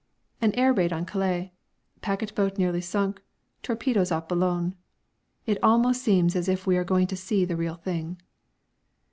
An 0.41 0.51
air 0.53 0.73
raid 0.73 0.91
on 0.91 1.05
Calais, 1.05 1.53
packet 2.01 2.33
boat 2.33 2.57
nearly 2.57 2.81
sunk, 2.81 3.21
torpedoes 3.61 4.11
off 4.11 4.27
Boulogne 4.27 4.73
it 5.45 5.59
almost 5.61 6.01
seems 6.01 6.35
as 6.35 6.49
if 6.49 6.65
we 6.65 6.75
are 6.75 6.83
going 6.83 7.05
to 7.05 7.15
see 7.15 7.45
the 7.45 7.55
real 7.55 7.75
thing. 7.75 8.19